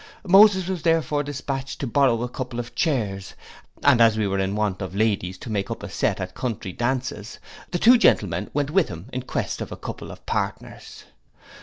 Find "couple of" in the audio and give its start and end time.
2.27-2.73, 9.77-10.25